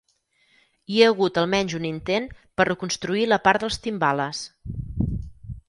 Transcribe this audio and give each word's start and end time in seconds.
Hi 0.93 0.95
ha 1.01 1.09
hagut 1.09 1.37
almenys 1.41 1.75
un 1.81 1.85
intent 1.91 2.25
per 2.61 2.67
reconstruir 2.71 3.29
la 3.35 3.41
part 3.49 3.67
dels 3.67 3.81
timbales. 3.85 4.43